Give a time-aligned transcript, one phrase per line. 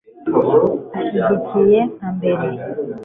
[0.97, 2.45] Ashyigikiye nka mbere